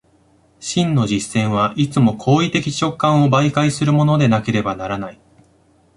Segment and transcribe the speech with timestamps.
[0.59, 5.19] 真の実践はいつも行為的直観を媒介するものでなければならない。